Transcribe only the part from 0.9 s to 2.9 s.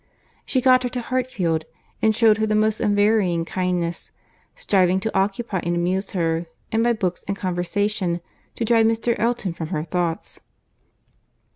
Hartfield, and shewed her the most